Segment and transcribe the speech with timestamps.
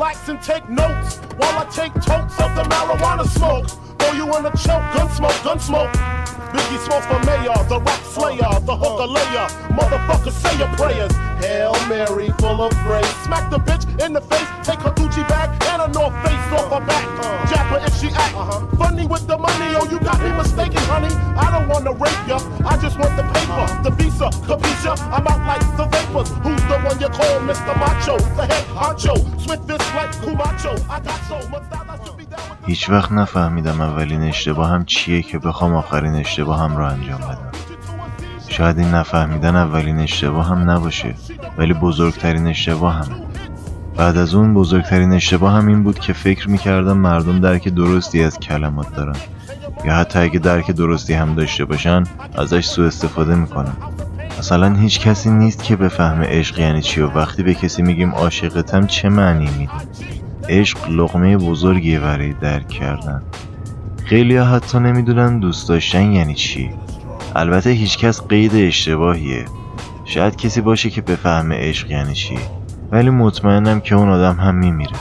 [0.00, 3.68] Relax and take notes while I take totes of the marijuana smoke.
[3.98, 5.92] Throw you in a choke, gun smoke, gun smoke.
[6.56, 9.46] Biggie smoke for mayor, the rap slayer, the hooker layer.
[9.76, 11.12] Motherfucker, say your prayers.
[11.44, 13.12] Hail Mary, full of grace.
[13.28, 16.72] Smack the bitch in the face, take her Gucci bag and a North Face off
[16.72, 17.04] her back.
[17.20, 17.52] Uh-huh.
[17.52, 18.66] Jab her if she act uh-huh.
[18.78, 19.76] funny with the money.
[19.76, 20.29] Oh, you got me
[32.80, 37.52] هیچ وقت نفهمیدم اولین اشتباهم چیه که بخوام آخرین اشتباهم رو انجام بدم.
[38.48, 41.14] شاید این نفهمیدن اولین اشتباهم نباشه
[41.58, 43.16] ولی بزرگترین اشتباهمه
[43.96, 48.94] بعد از اون بزرگترین اشتباهم این بود که فکر می‌کردم مردم درک درستی از کلمات
[48.94, 49.16] دارن.
[49.84, 52.02] یا حتی اگه درک درستی هم داشته باشن
[52.34, 53.76] ازش سوء استفاده می‌کنن.
[54.38, 58.86] مثلا هیچ کسی نیست که بفهمه عشق یعنی چی و وقتی به کسی میگیم عاشقتم
[58.86, 59.72] چه معنی میده.
[60.50, 63.22] عشق لقمه بزرگیه برای درک کردن.
[64.04, 66.70] خیلی ها حتی نمی‌دونن دوست داشتن یعنی چی.
[67.36, 69.44] البته هیچکس قید اشتباهیه.
[70.04, 72.38] شاید کسی باشه که بفهمه عشق یعنی چی.
[72.92, 74.96] ولی مطمئنم که اون آدم هم میمیره.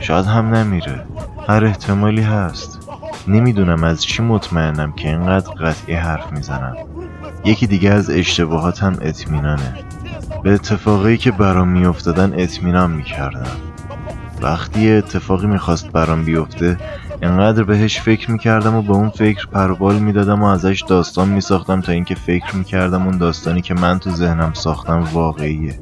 [0.00, 1.06] شاید هم نمیره.
[1.48, 2.90] هر احتمالی هست.
[3.28, 6.76] نمی‌دونم از چی مطمئنم که اینقدر قطعی حرف می‌زنم.
[7.44, 9.74] یکی دیگه از اشتباهاتم اطمینانه.
[10.42, 13.46] به اتفاقی که برام میافتادن اطمینان می‌کردم.
[14.42, 16.78] وقتی اتفاقی می‌خواست برام بیفته
[17.22, 21.92] انقدر بهش فکر می‌کردم و به اون فکر پروبال می‌دادم و ازش داستان میساختم تا
[21.92, 25.78] اینکه فکر می‌کردم اون داستانی که من تو ذهنم ساختم واقعیه.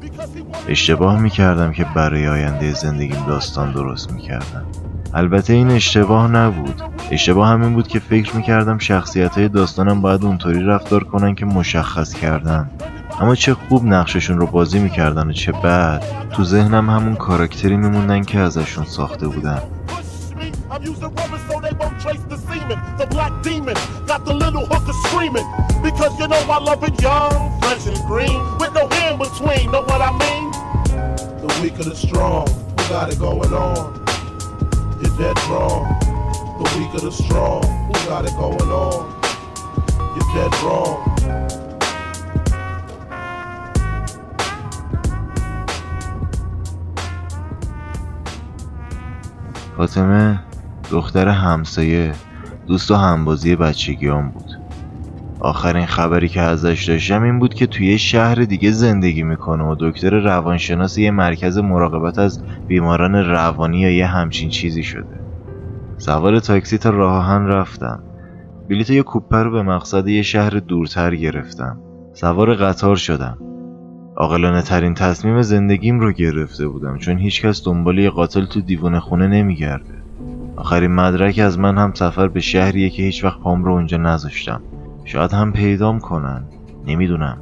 [0.67, 4.65] اشتباه می‌کردم که برای آینده زندگیم داستان درست می‌کردم
[5.13, 6.81] البته این اشتباه نبود.
[7.11, 12.13] اشتباه همین بود که فکر می‌کردم شخصیت های داستانم باید اونطوری رفتار کنن که مشخص
[12.13, 12.69] کردن.
[13.19, 18.23] اما چه خوب نقششون رو بازی می‌کردن و چه بعد تو ذهنم همون کاراکتری میموندن
[18.23, 19.61] که ازشون ساخته بودن.
[35.21, 35.85] Dead wrong.
[36.57, 39.01] The weak of the strong, who got it going on?
[40.15, 40.97] You're dead wrong.
[49.77, 50.39] فاطمه
[50.91, 52.13] دختر همسایه
[52.67, 54.59] دوست و همبازی بچگیام بود
[55.39, 60.19] آخرین خبری که ازش داشتم این بود که توی شهر دیگه زندگی می‌کنه و دکتر
[60.19, 65.21] روانشناس یه مرکز مراقبت از بیماران روانی یا یه همچین چیزی شده.
[65.97, 68.03] سوار تاکسی تا راه آهن رفتم.
[68.69, 71.79] بلیت یه کوپه رو به مقصد یه شهر دورتر گرفتم.
[72.13, 73.37] سوار قطار شدم.
[74.15, 79.27] عاقلانه ترین تصمیم زندگیم رو گرفته بودم چون هیچکس دنبال یه قاتل تو دیوونه خونه
[79.27, 80.03] نمیگرده.
[80.55, 84.61] آخرین مدرک از من هم سفر به شهریه که هیچ وقت پام رو اونجا نذاشتم.
[85.05, 86.43] شاید هم پیدام کنن.
[86.85, 87.37] نمی‌دونم.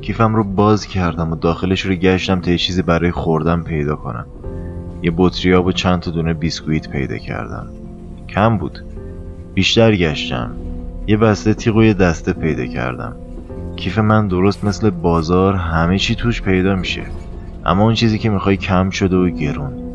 [0.00, 4.26] کیفم رو باز کردم و داخلش رو گشتم تا یه چیزی برای خوردن پیدا کنم.
[5.02, 7.66] یه بطری آب و چند تا دونه بیسکویت پیدا کردم.
[8.28, 8.84] کم بود.
[9.54, 10.50] بیشتر گشتم.
[11.06, 13.16] یه بسته تیغ و یه دسته پیدا کردم.
[13.76, 17.02] کیف من درست مثل بازار همه چی توش پیدا میشه.
[17.66, 19.89] اما اون چیزی که می‌خوای کم شده و گرون.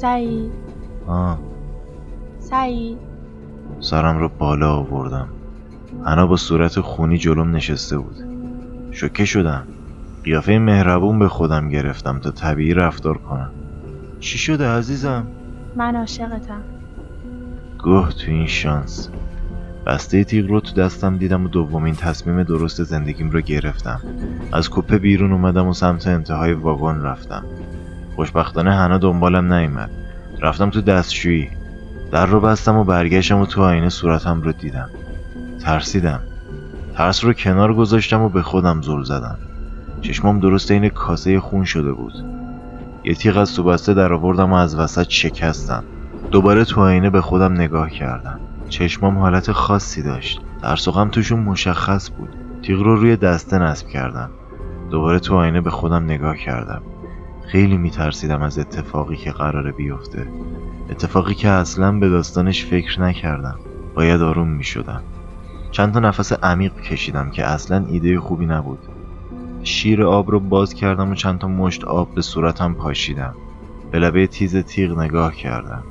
[0.00, 0.52] سعید
[1.06, 1.38] آه.
[2.38, 2.98] سعید
[3.80, 5.28] سرم رو بالا آوردم.
[6.04, 8.16] انا با صورت خونی جلوم نشسته بود.
[8.90, 9.66] شوکه شدم.
[10.24, 13.50] قیافه مهربون به خودم گرفتم تا طبیعی رفتار کنم.
[14.20, 15.26] چی شده عزیزم؟
[15.76, 16.62] من عاشقتم.
[17.78, 19.10] گوه تو این شانس.
[19.86, 24.00] بسته تیغ رو تو دستم دیدم و دومین تصمیم درست زندگیم رو گرفتم.
[24.52, 27.44] از کوپه بیرون اومدم و سمت انتهای واگن رفتم.
[28.18, 29.90] خوشبختانه هنا دنبالم نیومد.
[30.40, 31.50] رفتم تو دستشویی.
[32.12, 34.90] در رو بستم و برگشتم و تو آینه صورتم رو دیدم.
[35.60, 36.20] ترسیدم.
[36.94, 39.38] ترس رو کنار گذاشتم و به خودم زل زدم.
[40.00, 42.12] چشمام درست این کاسه خون شده بود.
[43.04, 45.84] یه تیغ از تو بسته در آوردم و از وسط شکستم.
[46.30, 48.40] دوباره تو آینه به خودم نگاه کردم.
[48.68, 50.40] چشمام حالت خاصی داشت.
[50.62, 52.36] ترس و غم توشون مشخص بود.
[52.62, 54.30] تیغ رو روی دسته نصب کردم.
[54.90, 56.82] دوباره تو آینه به خودم نگاه کردم.
[57.48, 60.26] خیلی میترسیدم از اتفاقی که قراره بیفته.
[60.90, 63.58] اتفاقی که اصلا به داستانش فکر نکردم.
[63.94, 65.02] باید آروم می‌شدم.
[65.70, 68.78] چند تا نفس عمیق کشیدم که اصلا ایده خوبی نبود.
[69.62, 73.34] شیر آب رو باز کردم و چند تا مشت آب به صورتم پاشیدم.
[73.90, 75.82] به لبه تیز تیغ نگاه کردم.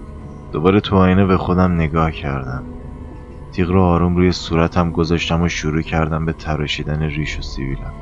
[0.51, 2.63] دوباره تو آینه به خودم نگاه کردم.
[3.51, 7.93] تیغ رو آروم روی صورتم گذاشتم و شروع کردم به تراشیدن ریش و سیبیلم.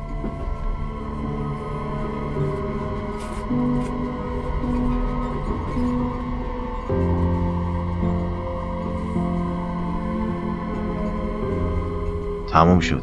[12.56, 13.02] تموم شد.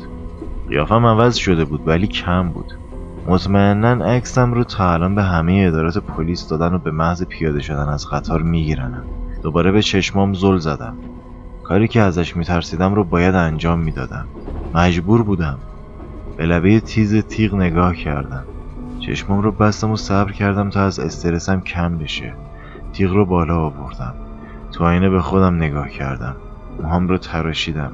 [0.69, 2.73] قیافم عوض شده بود ولی کم بود.
[3.27, 7.89] مطمئنا عکسم رو تا الان به همه ادارات پلیس دادن و به محض پیاده شدن
[7.89, 9.05] از قطار میگیرنم.
[9.43, 10.97] دوباره به چشمام زل زدم.
[11.65, 14.29] کاری که ازش میترسیدم رو باید انجام می‌دادم.
[14.75, 15.59] مجبور بودم.
[16.37, 18.45] به لبه تیز تیغ نگاه کردم.
[18.99, 22.35] چشمام رو بستم و صبر کردم تا از استرسم کم بشه.
[22.93, 24.15] تیغ رو بالا آوردم.
[24.73, 26.37] تو آینه به خودم نگاه کردم.
[26.83, 27.93] موهام رو تراشیدم.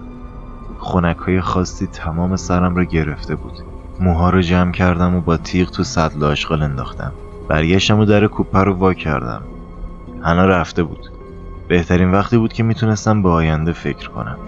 [0.79, 3.53] خونک های خاصی تمام سرم رو گرفته بود.
[4.01, 7.13] موها رو جمع کردم و با تیغ تو سطل آشغال انداختم.
[7.49, 9.43] برگشتم و در کوپه رو وا کردم.
[10.23, 11.11] هنا رفته بود.
[11.69, 14.39] بهترین وقتی بود که می‌تونستم به آینده فکر کنم.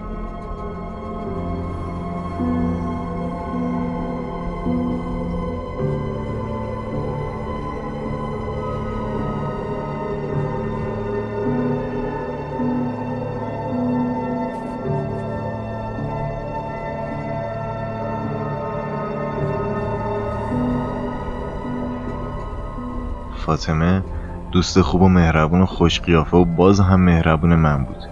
[23.51, 24.03] فاطمه
[24.51, 28.03] دوست خوب و مهربون و خوش قیافه و باز هم مهربون من بود.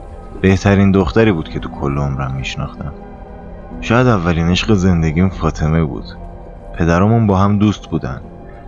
[0.41, 2.93] بهترین دختری بود که تو کل عمرم میشناختم.
[3.81, 6.03] شاید اولین عشق زندگیم فاطمه بود.
[6.77, 8.21] پدرامون با هم دوست بودن.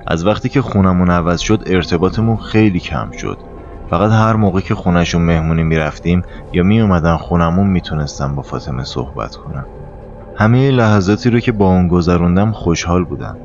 [0.08, 3.38] از وقتی که خونمون عوض شد ارتباطمون خیلی کم شد.
[3.90, 9.36] فقط هر موقع که خونشون مهمونی می‌رفتیم یا می اومدن خونمون می‌تونستم با فاطمه صحبت
[9.36, 9.66] کنم.
[10.36, 13.38] همه لحظاتی رو که با اون گذروندم خوشحال بودم.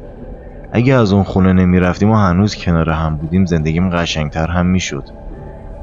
[0.72, 5.04] اگه از اون خونه نمی رفتیم و هنوز کنار هم بودیم زندگیم قشنگتر هم می‌شد.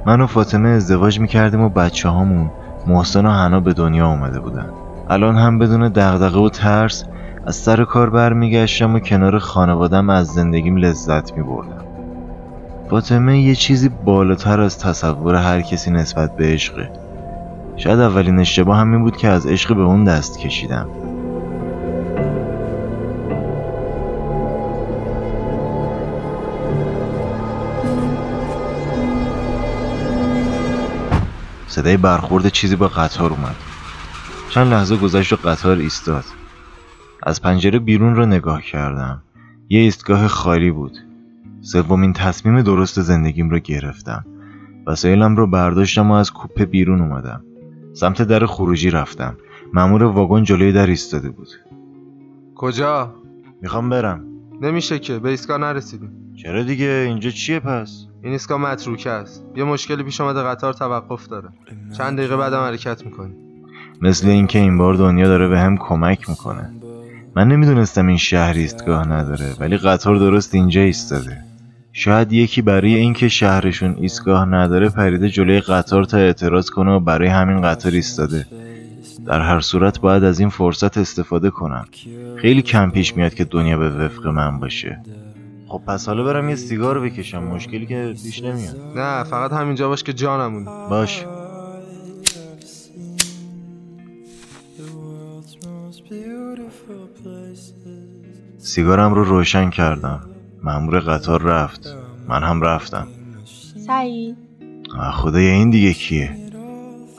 [0.06, 2.52] من و فاطمه ازدواج می کردیم و بچه هامون
[2.88, 4.70] محسن و حنا به دنیا اومده بودن
[5.10, 7.06] الان هم بدون دغدغه و ترس
[7.46, 11.84] از سر کار برمیگشتم و کنار خانوادم از زندگیم لذت می بردم.
[12.90, 16.90] فاطمه یه چیزی بالاتر از تصور هر کسی نسبت به عشقه
[17.76, 20.88] شاید اولین اشتباه همین بود که از عشق به اون دست کشیدم
[31.74, 33.56] صدای برخورد چیزی با قطار اومد.
[34.50, 36.24] چند لحظه گذشت و قطار ایستاد.
[37.24, 39.22] از پنجره بیرون را نگاه کردم.
[39.70, 40.98] یه ایستگاه خالی بود.
[41.62, 44.26] سومین تصمیم درست زندگیم رو گرفتم.
[44.88, 47.44] وسایلم رو برداشتم و از کوپه بیرون اومدم.
[47.94, 49.38] سمت در خروجی رفتم.
[49.74, 51.48] مامور واگن جلوی در ایستاده بود.
[52.56, 53.16] کجا؟
[53.62, 54.33] می‌خوام برم.
[54.64, 56.10] نمیشه که به ایستگاه نرسیدیم.
[56.44, 59.44] چرا دیگه؟ اینجا چیه پس؟ این ایستگاه متروکه است.
[59.56, 61.50] یه مشکلی پیش اومده قطار توقف داره.
[61.98, 63.34] چند دقیقه بعدم حرکت می‌کنی
[64.02, 66.70] مثل اینکه این بار دنیا داره به هم کمک می‌کنه.
[67.36, 71.38] من نمی‌دونستم این شهر ایستگاه نداره ولی قطار درست اینجا ایستاده.
[71.94, 77.28] شاید یکی برای اینکه شهرشون ایستگاه نداره پریده جلوی قطار تا اعتراض کنه و برای
[77.28, 78.46] همین قطار ایستاده.
[79.26, 81.86] در هر صورت باید از این فرصت استفاده کنم.
[82.42, 85.02] خیلی کم پیش میاد که دنیا به وفق من باشه.
[85.68, 87.44] خب پس حالا برم یه سیگار بکشم.
[87.44, 88.76] مشکلی که پیش نمیاد.
[88.96, 91.26] نه فقط همینجا باش که جانمون باش.
[98.58, 100.20] سیگارم رو روشن کردم.
[100.64, 101.96] مامور قطار رفت.
[102.28, 103.08] من هم رفتم.
[103.88, 104.38] سعید.
[105.14, 106.43] خدای این دیگه کیه؟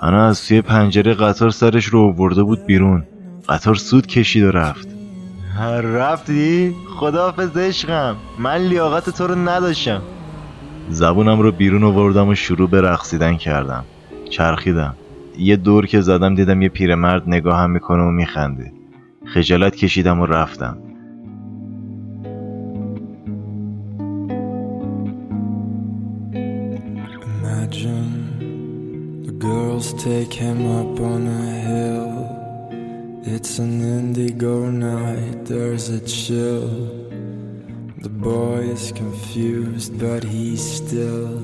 [0.05, 3.05] انا از توی پنجره قطار سرش رو برده بود بیرون.
[3.49, 4.89] قطار سود کشید و رفت.
[5.83, 8.17] رفتی؟ خداحافظ عشقم.
[8.39, 10.03] من لیاقت تو رو نداشتم.
[10.89, 13.85] زبونم رو بیرون آوردم و شروع به رقصیدن کردم.
[14.31, 14.95] چرخیدم.
[15.39, 18.73] یه دور که زدم دیدم یه پیرمرد نگاهم می‌کنه و میخنده.
[19.35, 20.79] خجالت کشیدم و رفتم.
[27.45, 28.04] Imagine
[29.85, 33.23] girls take him up on a hill.
[33.25, 36.69] It's an indigo night, there's a chill.
[37.99, 41.39] The boy is confused, but he's still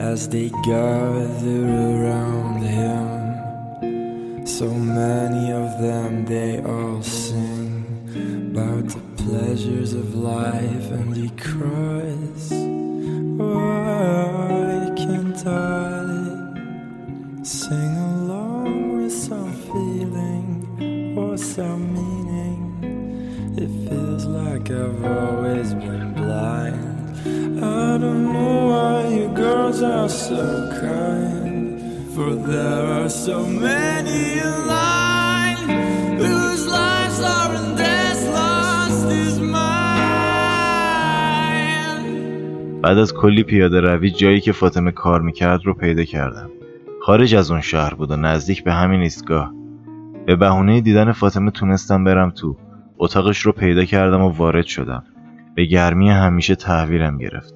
[0.00, 4.46] as they gather around him.
[4.46, 7.84] So many of them, they all sing
[8.50, 12.50] about the pleasures of life, and he cries,
[13.38, 15.99] Why can't I
[17.70, 20.46] sing along with some feeling
[21.20, 22.58] or some meaning?
[23.62, 26.84] It feels like I've always been blind.
[27.86, 30.44] I don't know why you girls are so
[30.84, 31.66] kind,
[32.14, 33.36] for there are so
[33.68, 35.62] many in line
[36.22, 40.10] whose lives are in this lost is mine.
[42.82, 46.50] بعد از کلی پیاده روی جایی که فاطمه کار می‌کرد رو پیدا کردم
[47.10, 49.54] خارج از اون شهر بود و نزدیک به همین ایستگاه.
[50.26, 52.56] به بهونه دیدن فاطمه تونستم برم تو.
[52.98, 55.04] اتاقش رو پیدا کردم و وارد شدم.
[55.54, 57.54] به گرمی همیشه تحویلم گرفت.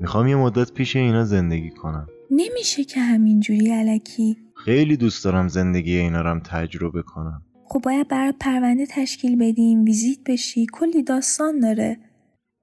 [0.00, 2.06] می‌خوام یه مدت پیش اینا زندگی کنم.
[2.30, 4.36] نمیشه که همینجوری علکی.
[4.64, 7.42] خیلی دوست دارم زندگی اینا رو هم تجربه کنم.
[7.64, 11.96] خب باید برای پرونده تشکیل بدیم ویزیت بشی کلی داستان داره.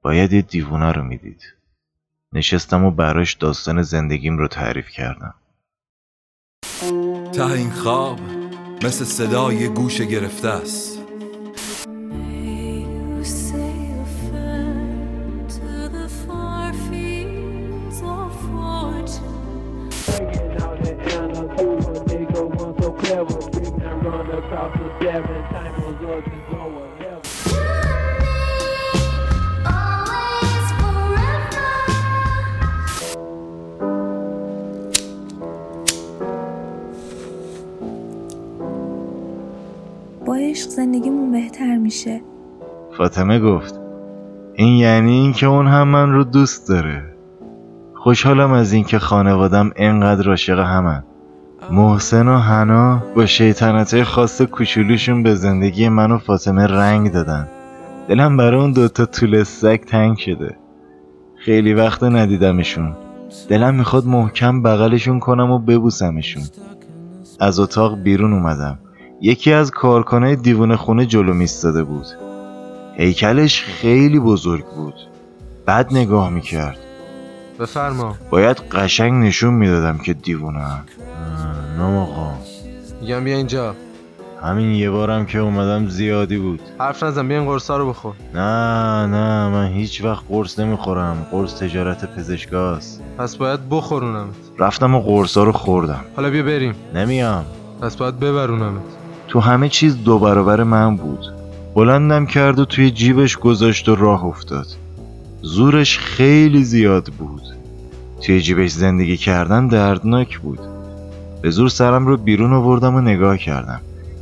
[0.02, 1.42] باید یه دیوونه رو می‌دید.
[2.34, 5.34] نشستم و براش داستان زندگیم رو تعریف کردم.
[7.34, 8.20] ته این خواب
[8.84, 10.95] مثل صدای گوش گرفته است.
[43.06, 43.80] فاطمه گفت
[44.54, 47.04] این یعنی اینکه اون هم من رو دوست داره.
[47.96, 51.04] خوشحالم از اینکه خانوادم انقدر عاشق همن.
[51.72, 57.48] محسن و حنا با شیطنتهای خاص کوچولوشون به زندگی من و فاطمه رنگ دادن.
[58.08, 60.58] دلم برای اون دوتا طول سگ تنگ شده.
[61.46, 62.94] خیلی وقت ندیدمشون.
[63.50, 66.44] دلم می‌خواد محکم بغلشون کنم و ببوسمشون.
[67.40, 68.80] از اتاق بیرون اومدم.
[69.22, 72.06] یکی از کارکنای دیوونه خونه جلو میستاده بود.
[72.98, 74.94] هیکلش خیلی بزرگ بود.
[75.68, 76.78] بد نگاه می‌کرد.
[77.60, 78.16] بفرما.
[78.30, 80.84] باید قشنگ نشون می‌دادم که دیوونه.
[81.78, 82.34] نه آقا.
[83.02, 83.76] میگم بیا اینجا.
[84.44, 86.60] همین یه بارم که اومدم زیادی بود.
[86.80, 88.14] حرف نزن بیا این قرصا رو بخور.
[88.34, 91.28] نه نه من هیچ وقت قرص نمی‌خورم.
[91.32, 93.02] قرص تجارت پزشکاست.
[93.18, 94.36] پس باید بخورونمت.
[94.60, 96.06] رفتم و قرصا رو خوردم.
[96.16, 96.76] حالا بیا بریم.
[96.96, 97.46] نمیام.
[97.82, 98.82] پس باید ببرونمت.
[99.28, 101.34] تو همه چیز دو برابر من بود.
[101.76, 104.68] بلندم کرد و توی جیبش گذاشت و راه افتاد.
[105.42, 107.42] زورش خیلی زیاد بود.
[108.22, 110.60] توی جیبش زندگی کردن دردناک بود.
[111.42, 113.82] به زور سرم رو بیرون آوردم و نگاه کردم.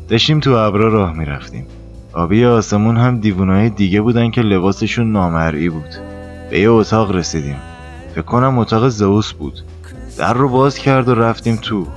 [0.10, 1.66] داشتیم تو ابرا راه می‌رفتیم.
[2.14, 5.96] آبی آسمون هم دیوونای دیگه بودن که لباسشون نامرئی بود.
[6.50, 7.58] به یه اتاق رسیدیم.
[8.12, 9.60] فکر کنم اتاق زئوس بود.
[10.18, 11.88] در رو باز کرد و رفتیم تو.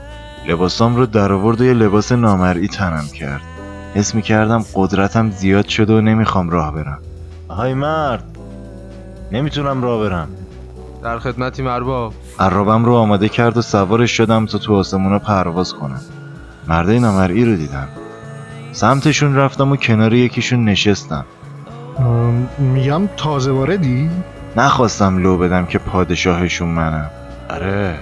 [0.49, 3.56] لباسام رو در آورد و یه لباس نامرئی تنم کرد.
[3.97, 6.99] حس می کردم قدرتم زیاد شده و نمی‌خوام راه برم.
[7.51, 8.25] های مرد
[9.33, 10.29] نمی‌تونم راه برم.
[11.03, 16.01] در خدمتی مرباب عرابم رو آماده کرد و سوارش شدم تا تو آسمونا پرواز کنم.
[16.69, 17.89] مرده نامرئی رو دیدم.
[18.73, 21.25] سمتشون رفتم و کنار یکیشون نشستم.
[22.59, 24.11] میگم تازه واردی؟
[24.57, 27.11] نخواستم لو بدم که پادشاهشون منم.
[27.51, 27.99] آره.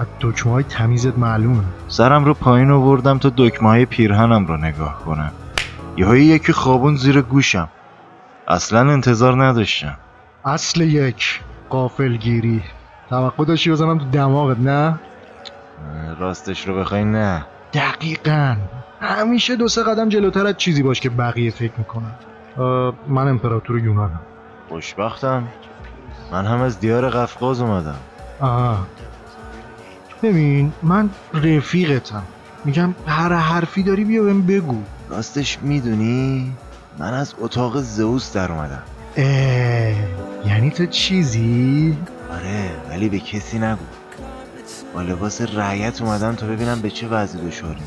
[0.00, 1.64] از دکمه های تمیزت معلومه.
[1.88, 5.32] سرم رو پایین آوردم تا دکمه های پیرهنم رو نگاه کنم.
[5.96, 7.68] یهویی یکی خوابون زیر گوشم.
[8.48, 9.96] اصلا انتظار نداشتم.
[10.44, 12.62] اصل یک قافلگیری.
[13.10, 14.98] توقع داشتی بزنم تو دماغت نه؟
[16.18, 17.44] راستش رو بخوای نه.
[17.72, 18.56] دقیقا.
[19.00, 22.12] همیشه دو سه قدم جلوتر از چیزی باش که بقیه فکر می‌کنن.
[23.08, 24.20] من امپراتور یونانم.
[24.68, 25.48] خوشبختم.
[26.32, 27.98] من هم از دیار قفقاز اومدم.
[28.40, 28.86] آه.
[30.22, 32.22] ببین من رفیقتم.
[32.64, 34.82] میگم هر حرفی داری بیا بهم بگو.
[35.08, 36.52] راستش می‌دونی؟
[36.98, 38.82] من از اتاق زئوس در اومدم.
[39.16, 39.26] اه،
[40.46, 41.98] یعنی تو چیزی؟
[42.30, 43.84] آره ولی به کسی نگو.
[44.94, 47.82] با لباس رعیت اومدم تا ببینم به چه وضعی دچاریم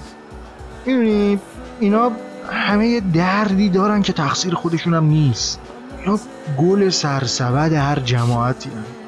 [0.86, 1.40] می‌دونی
[1.80, 2.12] اینا
[2.52, 5.60] همه دردی دارن که تقصیر خودشون هم نیست.
[6.00, 6.20] اینا
[6.58, 9.03] گل سرسبد هر جماعتی هن.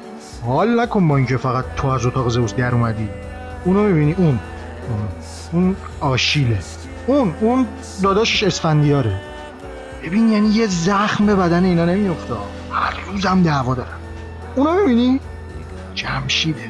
[0.46, 3.08] حال نکن با اینکه فقط تو از اتاق زئوس در اومدی.
[3.64, 4.38] اونو می‌بینی اون.
[5.52, 6.58] اون, آشیله.
[7.06, 7.66] اون اون
[8.02, 9.20] داداشش اسفندیاره.
[10.04, 12.34] ببین یعنی یه زخم به بدن اینا نمیفته
[12.70, 13.88] هر روزم دعوا دارن
[14.56, 15.20] اونو می‌بینی؟
[15.94, 16.68] جمشیده.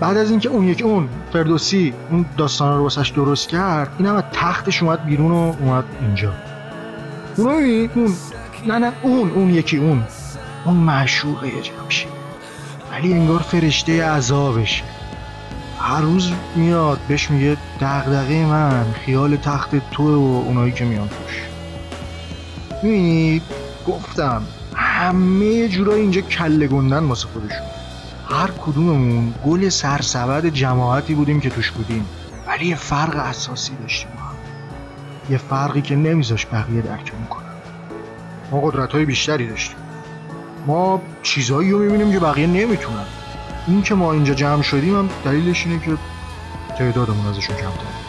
[0.00, 4.14] بعد از اینکه اون یکی اون فردوسی اون داستان رو واسش درست کرد این هم
[4.16, 6.32] از تختش اومد بیرون و اومد اینجا.
[7.36, 8.14] اونو می‌بینی؟ اون.
[8.66, 10.04] نه نه اون اون یکی اون.
[10.64, 12.15] اون معشوقه جمشید.
[12.96, 14.84] ولی انگار فرشته عذابشه
[15.78, 21.42] هر روز میاد بهش میگه دغدغه من خیال تخت تو و اونایی که میان توش.
[22.82, 23.42] می‌بینی
[23.86, 24.42] گفتم
[24.74, 27.66] همه جورایی اینجا کله گندن واسه خودشون.
[28.30, 32.06] هر کدوممون گل سرسبد جماعتی بودیم که توش بودیم.
[32.46, 34.10] ولی یه فرق اساسی داشتیم.
[35.30, 37.46] یه فرقی که نمیذاش بقیه درکمون کنن
[38.50, 39.85] ما قدرت های بیشتری داشتیم.
[40.66, 43.06] ما چیزایی رو می‌بینیم که بقیه نمی‌تونن.
[43.66, 45.98] این که ما اینجا جمع شدیم هم دلیلش اینه که
[46.78, 48.05] تعدادمون ازشون کمتر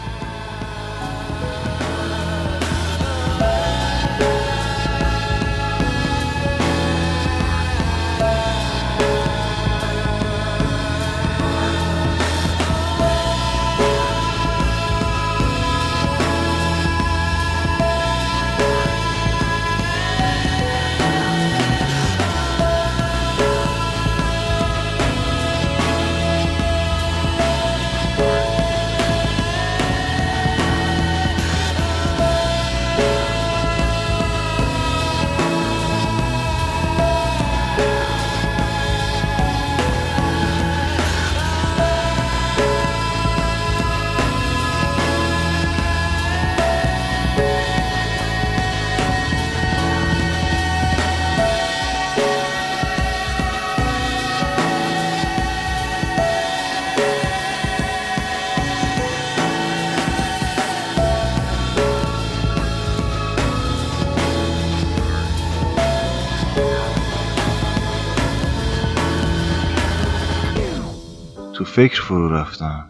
[71.77, 72.85] فکر فرو رفتم.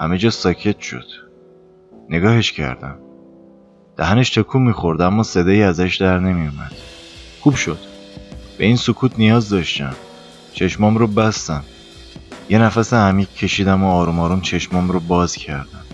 [0.00, 1.04] همه جا ساکت شد.
[2.08, 2.98] نگاهش کردم.
[3.96, 6.72] دهنش تکون می‌خورد اما صدایی ازش در نمیومد
[7.40, 7.78] خوب شد.
[8.58, 9.94] به این سکوت نیاز داشتم.
[10.52, 11.64] چشمام رو بستم.
[12.48, 15.84] یه نفس عمیق کشیدم و آروم آروم چشمام رو باز کردم.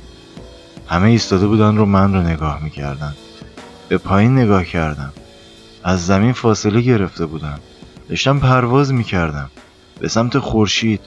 [0.86, 3.14] همه ایستاده بودن رو من رو نگاه می‌کردن.
[3.88, 5.12] به پایین نگاه کردم.
[5.84, 7.58] از زمین فاصله گرفته بودم.
[8.08, 9.50] داشتم پرواز می‌کردم.
[10.00, 11.00] به سمت خورشید.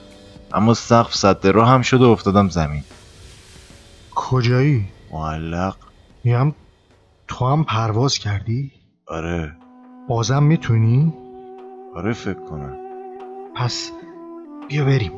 [0.54, 2.82] اما سقف صد راه هم شد و افتادم زمین.
[4.14, 5.76] کجایی؟ معلق.
[6.24, 6.52] میگم
[7.28, 8.72] تو هم پرواز کردی؟
[9.06, 9.52] آره.
[10.08, 11.12] بازم می‌تونی؟
[11.94, 12.76] آره فکر کنم.
[13.56, 13.90] پس
[14.68, 15.12] بیا بریم.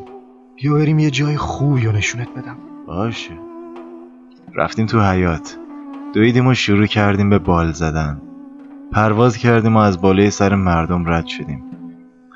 [0.56, 2.56] بیا بریم یه جای خوبی رو نشونت بدم.
[2.86, 3.38] باشه.
[4.54, 5.56] رفتیم تو حیات
[6.14, 8.22] دویدیم و شروع کردیم به بال زدن.
[8.92, 11.62] پرواز کردیم و از بالای سر مردم رد شدیم.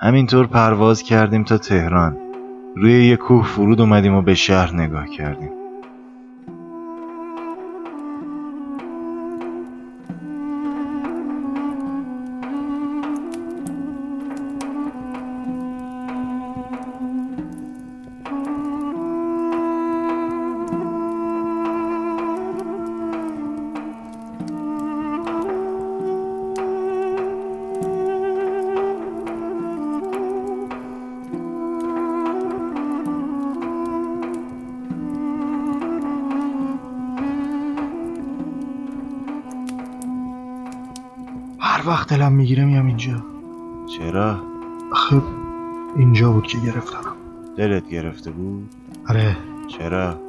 [0.00, 2.16] همینطور پرواز کردیم تا تهران.
[2.80, 5.57] روی یه کوه فرود اومدیم و به شهر نگاه کردیم.
[41.88, 43.24] وقت دلم می‌گیره میام اینجا.
[43.98, 44.36] چرا؟
[44.92, 45.22] خب
[45.96, 47.00] اینجا بود که گرفتم.
[47.56, 48.70] دلت گرفته بود؟
[49.08, 49.36] آره.
[49.68, 50.20] چرا؟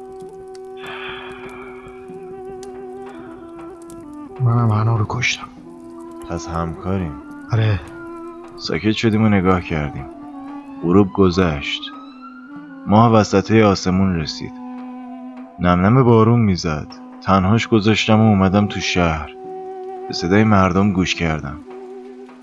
[4.40, 5.46] منم هنا رو کشتم.
[6.30, 7.12] پس همکاریم؟
[7.52, 7.80] آره.
[8.56, 10.06] ساکت شدیم و نگاه کردیم.
[10.82, 11.82] غروب گذشت.
[12.86, 14.52] ماه وسطه آسمون رسید.
[15.60, 16.86] نمنم بارون می‌زد.
[17.22, 19.30] تنهاش گذاشتم و اومدم تو شهر.
[20.10, 21.56] به صدای مردم گوش کردم.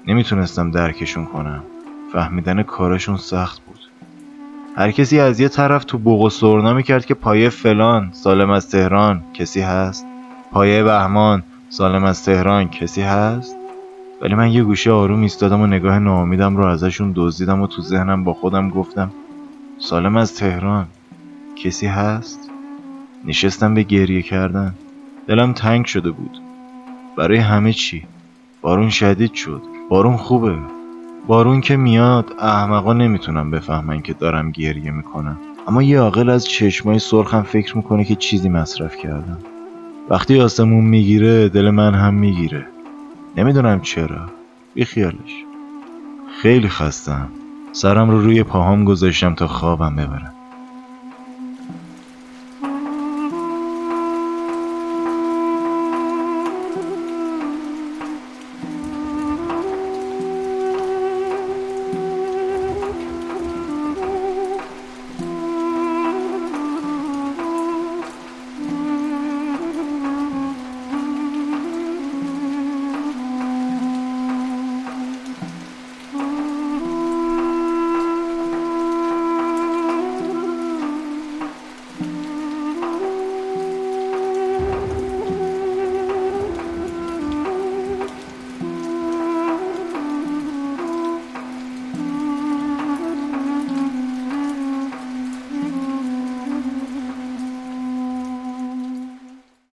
[0.07, 1.63] نمی‌تونستم درکشون کنم.
[2.13, 3.79] فهمیدن کارشون سخت بود.
[4.75, 8.69] هر کسی از یه طرف تو بوق و سرنا می‌کرد که پایه فلان سالم از
[8.69, 10.05] تهران کسی هست؟
[10.51, 13.55] پایه بهمان سالم از تهران کسی هست؟
[14.21, 18.23] ولی من یه گوشه آروم ایستادم و نگاه ناامیدم رو ازشون دزدیدم و تو ذهنم
[18.23, 19.11] با خودم گفتم
[19.79, 20.87] سالم از تهران
[21.63, 22.49] کسی هست؟
[23.25, 24.73] نشستم به گریه کردن.
[25.27, 26.46] دلم تنگ شده بود.
[27.17, 28.03] برای همه چی.
[28.61, 29.61] بارون شدید شد.
[29.89, 30.55] بارون خوبه.
[31.27, 35.37] بارون که میاد احمقا نمی‌تونم بفهمن که دارم گریه می‌کنم.
[35.67, 39.37] اما یه عاقل از چشمای سرخم فکر می‌کنه که چیزی مصرف کردم.
[40.09, 42.67] وقتی آسمون می‌گیره دل من هم می‌گیره.
[43.37, 44.25] نمی‌دونم چرا.
[44.73, 45.43] بیخیالش.
[46.41, 47.27] خیلی خستم.
[47.71, 50.33] سرم رو روی پاهام گذاشتم تا خوابم ببرم.